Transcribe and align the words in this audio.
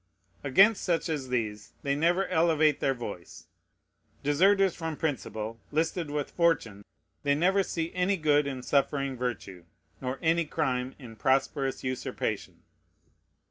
Against 0.43 0.83
such 0.83 1.09
as 1.09 1.29
these 1.29 1.73
they 1.83 1.93
never 1.93 2.27
elevate 2.29 2.79
their 2.79 2.95
voice. 2.95 3.45
Deserters 4.23 4.73
from 4.73 4.97
principle, 4.97 5.59
listed 5.71 6.09
with 6.09 6.31
fortune, 6.31 6.83
they 7.21 7.35
never 7.35 7.61
see 7.61 7.93
any 7.93 8.17
good 8.17 8.47
in 8.47 8.63
suffering 8.63 9.15
virtue, 9.15 9.63
nor 10.01 10.17
any 10.23 10.45
crime 10.45 10.95
in 10.97 11.15
prosperous 11.15 11.83
usurpation. 11.83 12.63